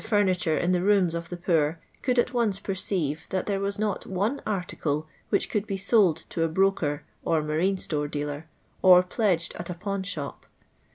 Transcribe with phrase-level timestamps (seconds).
[0.03, 4.07] furniture in the rooms of the poor could at once perceive that there was not
[4.07, 8.47] one article which could be suld to a broker or marine store dealer,
[8.81, 10.47] or pledged at a pawn shop.